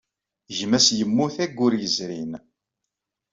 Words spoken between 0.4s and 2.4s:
Gma-s yemmut ayyur yezrin.